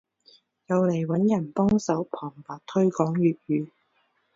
[0.65, 3.69] 又嚟揾人幫手旁白推廣粵語